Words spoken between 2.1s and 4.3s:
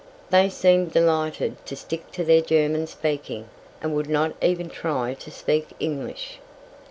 to their German speaking, and would